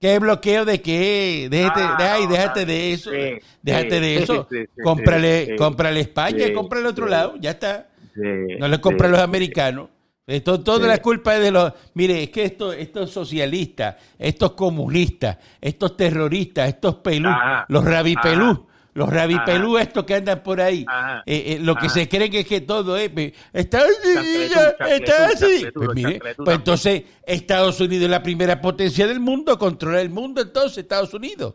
[0.01, 1.47] ¿Qué bloqueo de qué?
[1.49, 3.11] Déjate, Ah, ay, déjate de eso.
[3.11, 3.17] sí,
[3.61, 4.47] déjate sí, de eso.
[4.49, 7.87] sí, cómprale, cómprale España, cómprale otro lado, ya está.
[8.15, 9.89] No le compra a los americanos.
[10.27, 10.87] Esto, toda Sí.
[10.87, 11.71] la culpa es de los...
[11.93, 17.65] Mire, es que esto, estos socialistas, estos comunistas, estos terroristas, estos pelú, Ajá.
[17.69, 18.61] los rabipelú, Ajá.
[18.95, 21.21] los rabipelú estos que andan por ahí, Ajá.
[21.27, 23.11] eh, eh, lo que se creen es que todo es...
[23.15, 25.61] eh, está chancletú, así.
[25.61, 30.09] chancletú, Pues mire, pues entonces Estados Unidos es la primera potencia del mundo, controla el
[30.09, 31.53] mundo entonces Estados Unidos.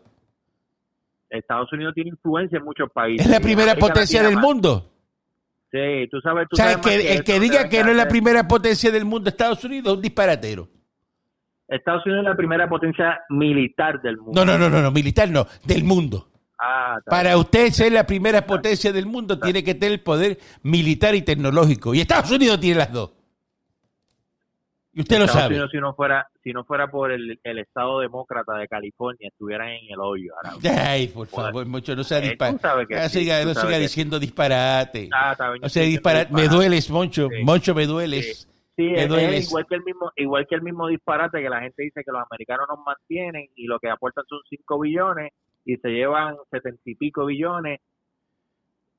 [1.29, 3.25] Estados Unidos tiene influencia en muchos países.
[3.25, 4.45] Es la primera América potencia Latina del más.
[4.45, 4.90] mundo.
[5.71, 7.97] Sí, tú sabes, tú O sea, sabes más que, el que diga que no es
[7.97, 10.69] la primera potencia del mundo Estados Unidos es un disparatero.
[11.67, 14.33] Estados Unidos es la primera potencia militar del mundo.
[14.33, 16.27] No, no, no, no, no, militar no, del mundo.
[16.59, 21.15] Ah, Para usted ser la primera potencia del mundo tiene que tener el poder militar
[21.15, 21.95] y tecnológico.
[21.95, 23.11] Y Estados Unidos tiene las dos.
[24.93, 25.53] Y usted lo Estados sabe.
[25.55, 29.69] Unidos, si no fuera, si no fuera por el, el estado demócrata de California, estuvieran
[29.69, 30.33] en el hoyo.
[30.35, 30.57] ahora.
[30.91, 32.59] Ay, por favor, mucho, no sea Eh, disparate.
[32.59, 35.09] sabes que sí, siga, no siga que diciendo disparate.
[35.13, 36.29] Ah, No sea disparate.
[36.33, 37.29] diciendo Me dueles, Moncho.
[37.29, 37.43] Sí.
[37.43, 38.47] Moncho, me dueles.
[38.75, 39.39] Sí, Me es, dueles.
[39.45, 42.11] es igual que el mismo, igual que el mismo disparate que la gente dice que
[42.11, 45.31] los americanos nos mantienen y lo que aportan son 5 billones
[45.63, 47.79] y se llevan setenta y pico billones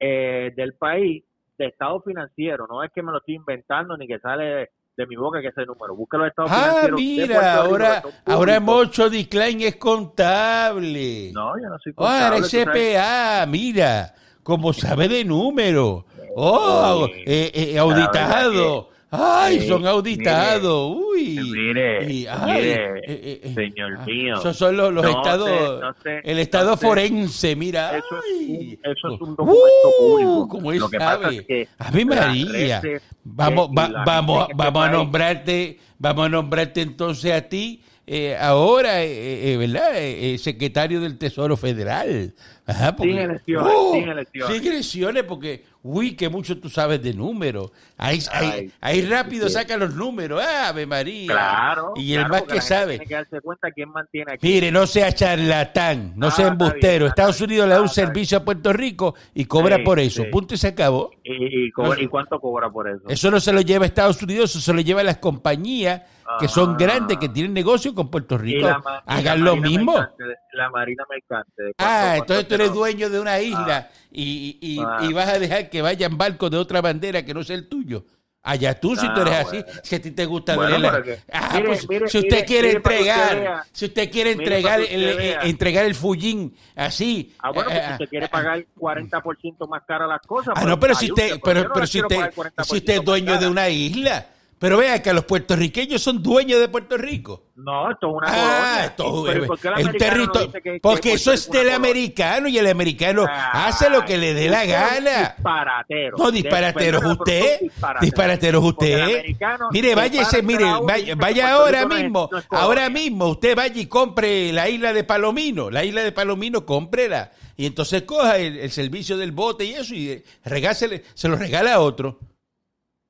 [0.00, 1.24] eh, del país
[1.58, 2.66] de estado financiero.
[2.66, 5.48] No es que me lo estoy inventando ni que sale de, de mi boca que
[5.48, 5.94] ese número.
[5.94, 6.96] Busca los estados Ah, financieros.
[6.98, 8.60] de mira, Puerto Rico, ahora, son ahora.
[8.60, 11.30] Moncho Decline es contable.
[11.32, 12.94] No, yo no soy Ahora contable, tú sabes.
[12.94, 16.06] SPA, mira, como sabe de número.
[16.34, 18.90] Oh, eh, eh, auditado.
[19.14, 20.96] Ay, Sí, son auditados.
[20.96, 21.38] Uy.
[21.52, 24.34] Mire, Y, ay, mire, eh, eh, eh, señor ah, mío.
[24.38, 25.48] Esos son los, los No estados.
[25.48, 26.86] sé, no sé, el no estado sé.
[26.86, 27.98] forense, mira.
[27.98, 30.48] Eso es un- eso es un Uh, documento público.
[30.48, 31.24] Como él Lo que sabe.
[31.26, 32.82] pasa es que Ave María.
[33.24, 39.02] Vamos, va- vamos, este vamos a nombrarte, vamos a nombrarte entonces a ti eh, ahora,
[39.04, 39.94] eh, eh, ¿verdad?
[39.96, 42.34] Eh, eh, secretario del Tesoro Federal.
[42.72, 43.92] Ajá, Sin elecciones, ¡Oh!
[43.94, 44.56] sin elecciones.
[44.56, 47.70] Sin elecciones, porque, uy, que mucho tú sabes de números.
[47.96, 49.54] Ahí, ahí, Ay, ahí rápido sí.
[49.54, 50.42] saca los números.
[50.42, 51.26] ¡Ave María!
[51.32, 51.92] Claro.
[51.96, 52.92] Y el más porque que sabe.
[52.98, 54.46] Tiene que darse cuenta quién mantiene aquí.
[54.46, 57.06] Mire, no sea charlatán, no Ah, sea bien, embustero.
[57.06, 57.40] Estados.
[57.42, 60.22] Unidos le da Ah, un servicio a Puerto Rico y cobra Sí, por eso.
[60.22, 60.28] sí.
[60.30, 61.10] Punto y se acabó.
[61.24, 63.02] ¿Y, y, cobra- ¿Y cuánto cobra por eso?
[63.08, 66.02] Eso no se lo lleva a Estados Unidos, eso se lo lleva a las compañías
[66.40, 66.76] que son Ah.
[66.78, 69.94] grandes, que tienen negocio con Puerto Rico, la hagan lo mismo.
[69.98, 71.62] de- La marina mercante.
[71.62, 74.98] ¿de cuánto- Ah, entonces tú eres dueño de una isla y, y- y- Ah.
[75.00, 78.04] y vas a dejar que vayan barcos de otra bandera que no sea el tuyo.
[78.44, 79.64] Allá tú, si tú Ah, eres bueno.
[79.70, 82.18] así, si a ti te gusta Bueno, la- pero que- Ah, mire, pues, mire, si
[82.18, 83.64] usted mire, quiere entregar, vea.
[83.70, 87.32] si usted quiere entregar el, eh, entregar el fullín así.
[87.38, 90.48] Ah, bueno, pues si eh, usted quiere eh, pagar 40% más cara las cosas.
[90.56, 92.76] Ah, pues, no, pero si usted, yo pero, no pero si usted, pagar 40% si
[92.78, 94.26] usted es dueño de una isla,
[94.62, 97.46] pero vea que los puertorriqueños son dueños de Puerto Rico.
[97.56, 99.10] No, esto es una Ah, esto es
[99.46, 100.52] ¿por el no territorio.
[100.52, 101.76] que- Porque eso es del colonia?
[101.76, 105.34] americano y el americano Ah, hace lo que le dé la gana.
[105.36, 106.16] Disparatero.
[106.16, 107.60] No, disparatero es Perdona, pero usted.
[108.00, 108.64] disparateros.
[108.64, 109.24] Usted.
[109.72, 112.28] Mire, se váyase, mire, vaya, vaya ahora Rico no es- mismo.
[112.30, 112.64] no es colonia.
[112.64, 115.70] ahora mismo, usted vaya y compre la isla de Palomino.
[115.70, 117.32] La isla de Palomino, cómprela.
[117.56, 121.34] Y entonces coja el, el servicio del bote y eso y eh, regásele- se lo
[121.36, 122.18] regala a otro.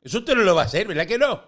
[0.02, 1.40] Eso usted no lo va a hacer, ¿verdad que no?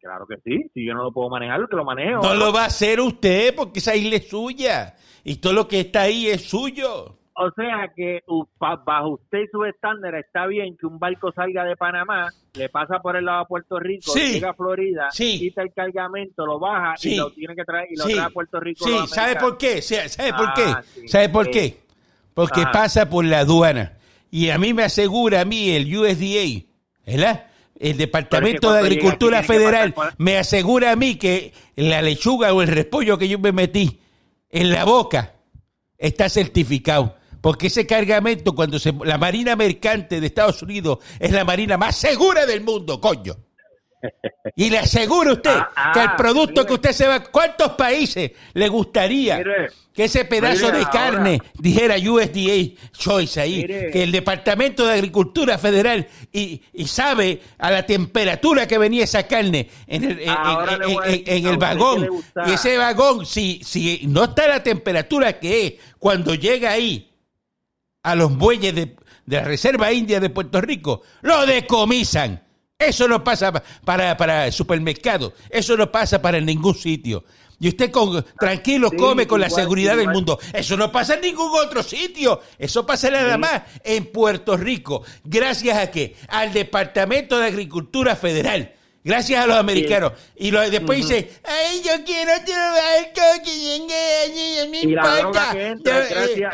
[0.00, 0.68] Claro que sí.
[0.74, 2.22] Si yo no lo puedo manejar, lo que lo manejo.
[2.22, 4.96] No lo va a hacer usted porque esa isla es suya.
[5.22, 7.16] Y todo lo que está ahí es suyo.
[7.34, 8.22] O sea que
[8.58, 12.98] bajo usted y sus estándares está bien que un barco salga de Panamá, le pasa
[13.00, 14.34] por el lado a Puerto Rico, Sí.
[14.34, 15.38] llega a Florida, Sí.
[15.38, 17.14] quita el cargamento, lo baja Sí.
[17.14, 18.84] y lo tiene que traer y lo trae a Puerto Rico.
[18.84, 19.80] sí, ¿sabe por qué?
[19.80, 21.08] ¿Sabe por Ah, qué?
[21.08, 21.80] ¿Sabe por qué?
[22.34, 22.70] Porque Ah.
[22.72, 23.96] pasa por la aduana.
[24.30, 26.66] Y a mí me asegura a mí el USDA,
[27.06, 27.46] ¿verdad?
[27.78, 32.68] El Departamento de Agricultura Federal por- me asegura a mí que la lechuga o el
[32.68, 33.98] repollo que yo me metí
[34.50, 35.34] en la boca
[35.98, 37.16] está certificado.
[37.40, 41.96] Porque ese cargamento, cuando se, la Marina Mercante de Estados Unidos es la marina más
[41.96, 43.36] segura del mundo, coño.
[44.56, 46.66] Y le aseguro a usted Ah, ah, que el producto mire.
[46.66, 50.90] que usted se va, ¿cuántos países le gustaría Mire, que ese pedazo mire de ahora.
[50.90, 53.64] carne dijera USDA Choice ahí?
[53.64, 59.26] Que el Departamento de Agricultura Federal y, y sabe a la temperatura que venía esa
[59.26, 62.08] carne en el, en- el vagón.
[62.46, 67.10] Y ese vagón, si, si no está a la temperatura que es cuando llega ahí
[68.02, 72.42] a los bueyes de, de la Reserva India de Puerto Rico, lo decomisan.
[72.86, 77.24] Eso no pasa pa- para, para el supermercado, eso no pasa para ningún sitio.
[77.60, 80.36] Y usted con, tranquilo Sí, come con la igual, seguridad del mundo.
[80.52, 82.40] Eso no pasa en ningún otro sitio.
[82.58, 85.04] Eso pasa nada más en Puerto Rico.
[85.22, 86.16] Gracias a qué?
[86.28, 88.72] Al Departamento de Agricultura Federal.
[89.04, 90.12] Gracias a los americanos.
[90.36, 95.52] Y lo- después dice, ay, yo quiero barco que llegue allí, me la importa.
[95.54, 96.48] eh,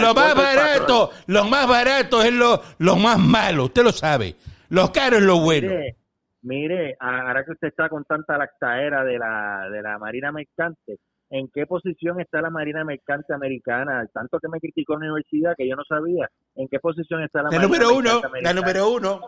[0.00, 3.64] lo más barato, lo más barato es lo, lo más malo.
[3.66, 4.36] Usted lo sabe.
[4.74, 5.68] Lo caro es lo bueno.
[5.68, 5.96] Mire,
[6.42, 10.98] mire, ahora que usted está con tanta lactaera de la, de la Marina Mercante,
[11.30, 14.04] ¿en qué posición está la Marina Mercante americana?
[14.12, 16.28] Tanto que me criticó en la universidad que yo no sabía.
[16.56, 19.20] ¿En qué posición está la, La Marina número uno, Mercante la número uno.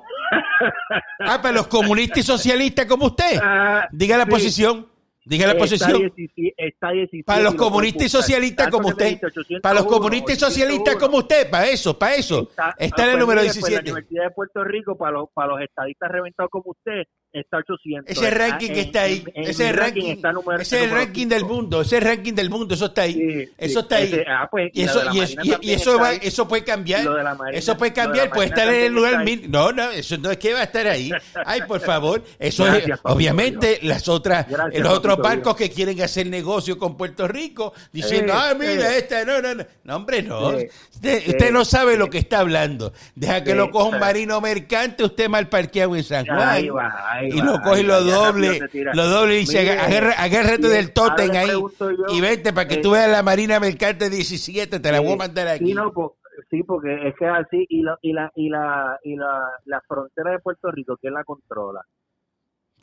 [1.21, 3.39] Ah, para los comunistas y socialistas como usted.
[3.43, 4.31] Ah, Diga la sí.
[4.31, 4.87] posición.
[5.27, 5.99] Diga la Está posición.
[5.99, 9.05] 17, está 17 Para los comunistas y socialistas como usted.
[9.07, 11.01] dijiste 801, Para los comunistas y socialistas 801.
[11.01, 11.51] como usted.
[11.51, 12.43] Para eso, para eso.
[12.43, 13.91] Está ah, en pues el número mire, pues la 17.
[13.91, 17.03] Universidad de Puerto Rico, para los, para los estadistas reventados como usted,
[17.41, 18.11] está 800.
[18.17, 21.27] Ese ranking que está ahí, en- en ese mi ranking, está número- ese número ranking
[21.29, 24.05] del mundo, ese ranking del mundo, eso está ahí, Sí, eso sí, está ahí.
[24.13, 26.19] ese- ah, pues, y eso, y, es- y- y eso va, ahí.
[26.23, 29.91] eso puede cambiar, Marina- eso puede cambiar, puede estar en el lugar mil, no, no,
[29.91, 31.11] eso no es que va a estar ahí.
[31.45, 36.01] Ay, por favor, eso Gracias, es, obviamente, las otras, Gracias, los otros barcos que quieren
[36.03, 38.99] hacer negocio con Puerto Rico, diciendo, Eh, ah, mira, eh.
[38.99, 42.41] esta, no, no, no, no, hombre, no, Eh, usted, usted no sabe lo que está
[42.41, 46.69] hablando, deja que lo coja un marino mercante, usted mal parqueado en San Juan Ahí
[46.69, 48.61] va, ahí y va, lo coge lo doble,
[48.93, 51.71] lo doble y dice, agárrate del tótem ahí yo,
[52.09, 55.13] y vete para que eh, tú veas la Marina Mercante 17, te la voy a
[55.13, 55.67] Sí, mandar aquí.
[55.67, 56.17] Sí, no, po-
[56.51, 59.81] sí, porque es que es así y la y la y la y la, la
[59.89, 61.81] frontera de Puerto Rico quién la controla.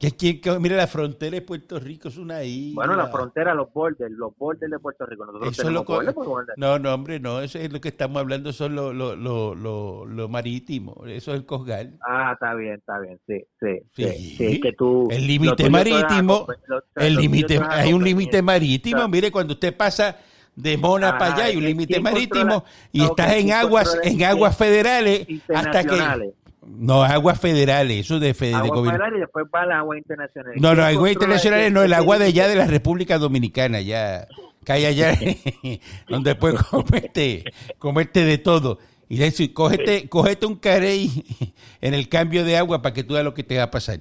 [0.04, 2.76] Que, que- que- mira, la frontera de Puerto Rico es una isla.
[2.76, 5.26] Bueno, la frontera, los borders, los borders de Puerto Rico.
[5.26, 6.46] Nosotros Eso tenemos lo.
[6.58, 10.06] No, no, hombre, no, eso es lo que estamos hablando, son lo, lo, lo, lo,
[10.06, 11.98] lo marítimo, eso es el Cosgal.
[12.06, 14.60] Ah, está bien, está bien, sí, sí, sí, Sí.
[14.60, 16.48] que tú El límite marítimo,
[16.96, 20.18] El límite, hay un límite marítimo, mire, cuando usted pasa
[20.56, 22.64] de Mona Ajá, para allá hay un ¿quién- límite marítimo controla?
[22.92, 26.34] y estás en ¿quién aguas, en aguas federales hasta que.
[26.68, 28.92] No aguas federales, eso de, fe- de Agua gobierno.
[29.00, 30.54] federal y después va la agua internacional.
[30.56, 34.28] No, no, ¿Quién aguas internacionales no, el agua de allá de la República Dominicana, ya,
[34.66, 35.18] que hay allá,
[36.10, 37.44] donde puedes comerte,
[37.78, 38.80] comerte de todo.
[39.10, 41.10] Y le dice, cógete, cógete un carey
[41.82, 44.00] en el cambio de agua para que tú veas lo que te va a pasar.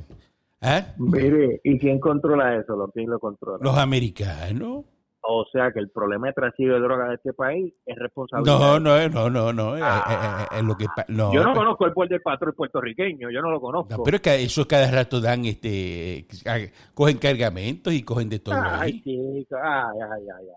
[0.60, 0.86] ¿Ah?
[0.96, 2.76] Mire, ¿y quién controla eso?
[2.76, 3.58] ¿Lo- ¿Quién lo controla?
[3.60, 4.84] Los americanos.
[5.24, 8.58] O sea que el problema de trasiego de drogas de este país es responsabilidad.
[8.58, 9.76] No, no, no, no, no.
[9.76, 10.48] eh, Ah.
[10.52, 13.50] eh, eh, lo que no, yo no conozco el puerto del patrón puertorriqueño, yo no
[13.50, 13.96] lo conozco.
[13.96, 16.58] no, pero es que eso cada rato dan, este, ah,
[16.92, 20.56] cogen cargamentos y cogen de todo ay, chico, ay, ay, ay, ay.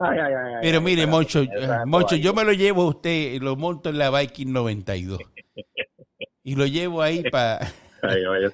[0.00, 1.48] Ay, ay, Pero mire, Moncho, eh,
[1.84, 5.18] Moncho, yo me lo llevo a usted, lo monto en la Viking 92.
[6.44, 7.58] Y lo llevo ahí para...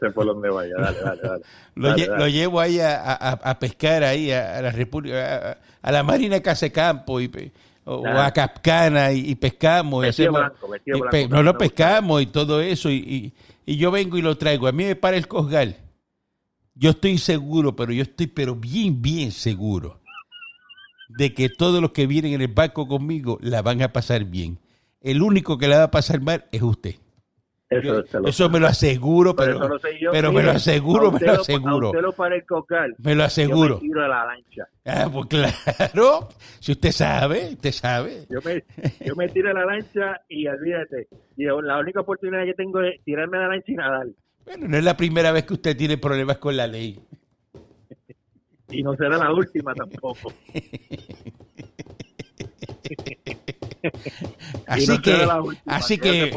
[0.01, 1.43] Sé por dónde vaya, dale, dale, dale.
[1.75, 2.23] Lo, Dale, lle- dale.
[2.23, 7.21] lo llevo ahí a, a- a pescar ahí a, la República, a, la Marina Casecampo
[7.21, 7.31] y,
[7.85, 10.05] o, o a Capcana y, y pescamos.
[10.05, 13.33] y hacemos- blanco, pe- no lo pescamos y todo eso y, y-
[13.67, 14.67] y yo vengo y lo traigo.
[14.69, 15.77] A mí me para el cosgal.
[16.75, 20.01] Yo estoy seguro, pero yo estoy pero bien, bien seguro
[21.09, 24.59] de que todos los que vienen en el barco conmigo la van a pasar bien.
[25.01, 26.97] El único que la va a pasar mal es usted.
[27.79, 29.59] Eso, Yo- se lo- eso me lo aseguro, pero
[30.13, 30.33] pero, yo.
[30.33, 31.93] me lo aseguro, me lo aseguro.
[31.93, 32.95] lo para el cocal.
[32.99, 33.77] Me lo aseguro.
[33.77, 34.69] Yo me tiro de la lancha.
[34.85, 36.29] Ah, pues claro.
[36.61, 38.27] Si usted sabe, usted sabe.
[38.31, 38.63] Yo me,
[39.05, 41.09] yo me tiro de la lancha y olvídate.
[41.37, 44.07] Y la única oportunidad que tengo es tirarme de la lancha y nadar.
[44.45, 47.01] Bueno, no es la primera vez que usted tiene problemas con la ley.
[48.71, 50.33] Y no será la última tampoco.
[54.67, 55.29] Así no que,
[55.67, 56.33] así que,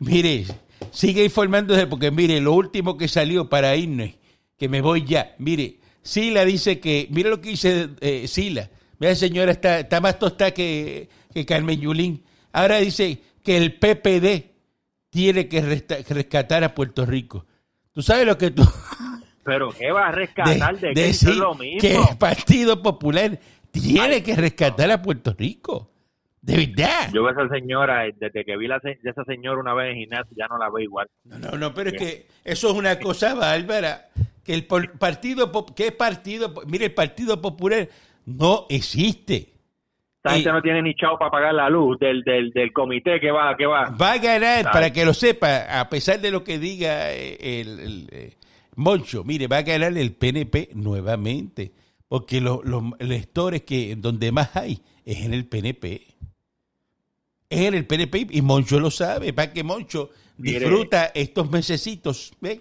[0.00, 0.44] mire,
[0.90, 4.10] sigue informándose porque mire, lo último que salió para irnos,
[4.58, 5.34] que me voy ya.
[5.38, 8.70] Mire, Sila dice que, mire lo que dice eh, Sila.
[8.98, 12.22] Mira, señora, está, está más tostada que, que Carmen Yulín.
[12.52, 14.50] Ahora dice que el PPD
[15.10, 17.46] tiene que resta- rescatar a Puerto Rico.
[17.92, 18.62] ¿Tú sabes lo que tú...
[19.42, 21.08] Pero ¿qué va a rescatar de, qué?
[21.08, 21.80] Eso decir es lo mismo.
[21.80, 23.40] que el Partido Popular
[23.70, 25.90] tiene que rescatar a Puerto Rico.
[26.42, 27.10] De verdad.
[27.12, 29.90] Yo veo a esa señora, eh, desde que vi la, se- esa señora una vez
[29.92, 31.06] en gimnasio, ya no la veo igual.
[31.24, 34.08] No, no, no, pero es que eso es una cosa bárbara.
[34.44, 36.54] Que el por- partido, Pop- ¿qué partido?
[36.54, 37.86] Po- Mire, el Partido Popular
[38.24, 39.52] no existe.
[40.16, 43.30] Esta gente no tiene ni chavo para pagar la luz del, del, del comité que
[43.30, 43.90] va, que va.
[43.90, 44.72] Va a ganar, Ay.
[44.72, 48.36] para que lo sepa, a pesar de lo que diga eh, el, el, eh,
[48.76, 51.72] Moncho, mire, va a ganar el PNP nuevamente,
[52.08, 56.02] porque lo- los electores que donde más hay es en el PNP.
[57.50, 60.60] Es en el PNP y Moncho lo sabe, para que Moncho Mire.
[60.60, 62.60] disfruta estos mesecitos, ¿ve?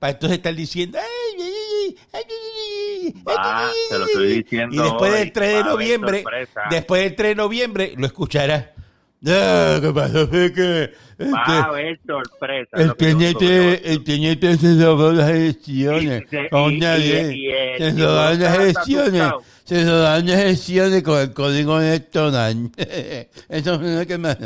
[0.00, 4.42] Para entonces estar diciendo, ay, ay, ay, ay, ay, ay, te lo estoy ay".
[4.42, 6.24] diciendo Y después hoy, del 3 de noviembre,
[6.68, 8.74] después del 3 de noviembre, lo escuchará.
[9.20, 10.26] No, ¿qué pasa?
[10.26, 12.70] Fue que, Va este, a haber sorpresa.
[12.76, 16.24] es el teniente, el teniente se robó las elecciones.
[16.50, 17.78] Con nadie.
[17.78, 19.32] Se robaron las elecciones.
[19.64, 22.70] Se robaron las elecciones con el código electoral.
[22.76, 24.36] Eso es lo que más.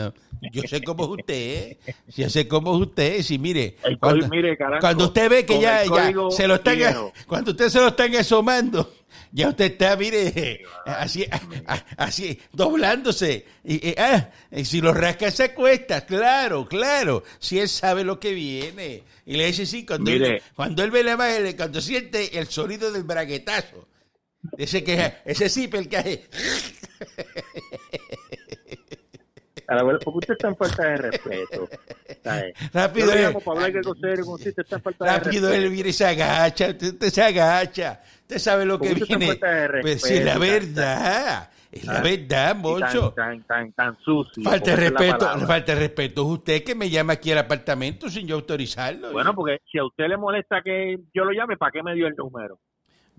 [0.53, 1.77] Yo sé cómo es usted.
[2.17, 3.23] Yo sé cómo es usted.
[3.23, 3.77] Si mire.
[3.83, 6.79] El cuando- código, mire, Caranco, cuando usted ve que ya, ya se lo están,
[7.27, 8.95] cuando usted se lo están asomando,
[9.33, 11.27] ya usted está, mire, así,
[11.97, 13.45] así, doblándose.
[13.65, 17.25] Y, y, ah, y si lo rasca se acuesta, claro, claro.
[17.41, 19.03] Si él sabe lo que viene.
[19.27, 20.43] Y le dice, sí, cuando, él, Mire.
[20.55, 23.89] cuando él ve la madre, cuando siente el sonido del braguetazo.
[24.57, 26.29] Ese que, ese sí, el que hace.
[29.69, 31.69] A la verdad, porque usted está en falta de respeto.
[32.25, 32.55] ¿sabes?
[32.73, 33.33] Rápido, le eh.
[34.99, 35.53] Rápido respeto.
[35.53, 39.35] él viene y se agacha, usted, usted se agacha, usted sabe lo que viene.
[39.35, 43.13] de Pues sí, es la respeto, verdad, es la verdad, Moncho.
[43.13, 44.43] Tan, tan, tan, tan sucio.
[44.43, 48.27] Falta de respeto, falta de respeto es usted que me llama aquí al apartamento sin
[48.27, 49.13] yo autorizarlo.
[49.13, 52.07] Bueno, porque si a usted le molesta que yo lo llame, ¿para qué me dio
[52.07, 52.59] el número?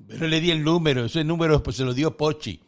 [0.07, 2.61] Pero le di el número, ese número pues, se lo dio Pochi.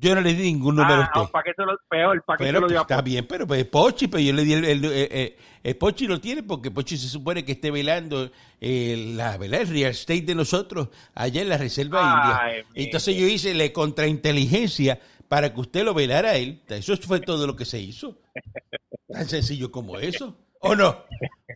[0.00, 1.32] Yo no le di ningún número ah, a usted.
[1.32, 3.10] ¿para qué se lo, peor, ¿para qué Pero se lo dio pues, a está Pochi?
[3.10, 6.20] bien, pero pues Pochi, pero yo le di el, el, eh, eh, el Pochi lo
[6.20, 9.62] tiene porque Pochi se supone que esté velando eh, la, ¿verdad?
[9.62, 11.98] el real estate de nosotros allá en la Reserva
[12.40, 12.66] Ay, India.
[12.74, 16.62] Entonces yo hice la contrainteligencia para que usted lo velara a él.
[16.68, 18.18] Eso fue todo lo que se hizo.
[19.08, 20.36] Tan sencillo como eso.
[20.60, 21.04] ¿O no?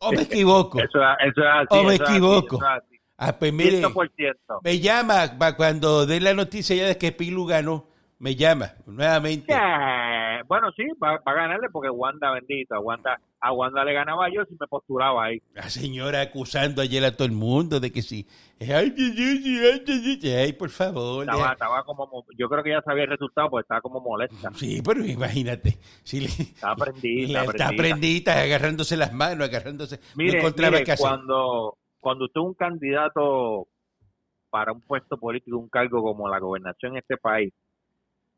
[0.00, 0.78] ¿O me equivoco?
[0.80, 1.66] Eso, es- eso es así.
[1.70, 2.56] O me eso equivoco.
[2.56, 2.91] eso es así.
[3.28, 4.60] Ah, pues mire, 100%.
[4.64, 7.86] me llama cuando dé la noticia ya de que Pilu ganó.
[8.18, 9.52] Me llama nuevamente.
[9.52, 14.28] Eh, bueno, sí, va, va a ganarle porque Wanda, bendita, Wanda, a Wanda le ganaba
[14.32, 15.42] yo si me postulaba ahí.
[15.54, 18.24] La señora acusando ayer a todo el mundo de que sí.
[18.60, 21.26] Ay, por favor.
[21.28, 24.50] Estaba, como, mo- yo creo que ya sabía el resultado porque estaba como molesta.
[24.54, 25.78] Sí, pero imagínate.
[26.04, 28.40] Si le, Estaba prendida, está prendida.
[28.40, 29.96] agarrándose las manos, agarrándose.
[29.96, 33.68] no Mire, encontraba mire, cuando, cuando usted es un candidato
[34.50, 37.52] para un puesto político, un cargo como la gobernación en este país,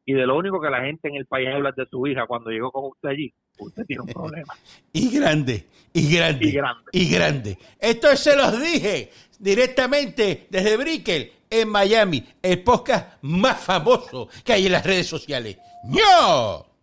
[0.04, 2.26] y de lo único que la gente en el país habla es de su hija
[2.26, 4.54] cuando llegó con usted allí, usted tiene un problema.
[4.92, 6.82] Y grande, y grande, Y grande.
[6.92, 7.58] y grande.
[7.80, 14.66] Esto se los dije directamente desde Brickell, en Miami, el podcast más famoso que hay
[14.66, 15.56] en las redes sociales.
[15.84, 16.73] ¡No!